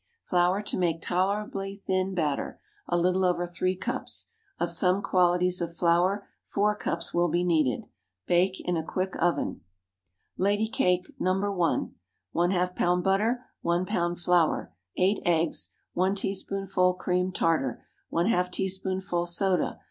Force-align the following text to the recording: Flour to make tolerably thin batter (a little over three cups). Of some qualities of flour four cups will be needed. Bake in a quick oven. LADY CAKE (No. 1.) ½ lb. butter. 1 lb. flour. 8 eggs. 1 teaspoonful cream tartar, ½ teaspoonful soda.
Flour 0.23 0.63
to 0.63 0.79
make 0.79 0.99
tolerably 0.99 1.75
thin 1.75 2.15
batter 2.15 2.59
(a 2.87 2.97
little 2.97 3.23
over 3.23 3.45
three 3.45 3.75
cups). 3.75 4.31
Of 4.59 4.71
some 4.71 5.03
qualities 5.03 5.61
of 5.61 5.77
flour 5.77 6.27
four 6.47 6.75
cups 6.75 7.13
will 7.13 7.27
be 7.29 7.43
needed. 7.43 7.85
Bake 8.25 8.59
in 8.67 8.75
a 8.75 8.83
quick 8.83 9.13
oven. 9.21 9.61
LADY 10.37 10.69
CAKE 10.69 11.05
(No. 11.19 11.35
1.) 11.53 11.93
½ 12.33 12.75
lb. 12.75 13.03
butter. 13.03 13.45
1 13.61 13.85
lb. 13.85 14.19
flour. 14.23 14.73
8 14.97 15.19
eggs. 15.23 15.69
1 15.93 16.15
teaspoonful 16.15 16.95
cream 16.95 17.31
tartar, 17.31 17.85
½ 18.11 18.53
teaspoonful 18.53 19.27
soda. 19.27 19.79